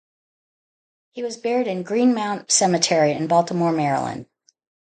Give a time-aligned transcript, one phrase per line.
[1.11, 4.25] He was buried in Green Mount Cemetery in Baltimore, Maryland.